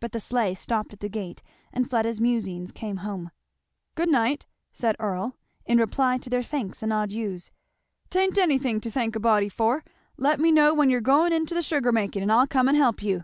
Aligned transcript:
But 0.00 0.10
the 0.10 0.18
sleigh 0.18 0.56
stopped 0.56 0.92
at 0.94 0.98
the 0.98 1.08
gate, 1.08 1.40
and 1.72 1.88
Fleda's 1.88 2.20
musings 2.20 2.72
came 2.72 2.96
home. 3.06 3.30
"Good 3.94 4.08
night!" 4.10 4.46
said 4.72 4.96
Earl, 4.98 5.36
in 5.64 5.78
reply 5.78 6.18
to 6.18 6.28
their 6.28 6.42
thanks 6.42 6.82
and 6.82 6.92
adieus; 6.92 7.52
"'tain't 8.10 8.36
anything 8.36 8.80
to 8.80 8.90
thank 8.90 9.14
a 9.14 9.20
body 9.20 9.48
for 9.48 9.84
let 10.16 10.40
me 10.40 10.50
know 10.50 10.74
when 10.74 10.90
you're 10.90 10.98
a 10.98 11.02
goin' 11.02 11.32
into 11.32 11.54
the 11.54 11.62
sugar 11.62 11.92
making 11.92 12.22
and 12.22 12.32
I'll 12.32 12.48
come 12.48 12.66
and 12.66 12.76
help 12.76 13.00
you." 13.00 13.22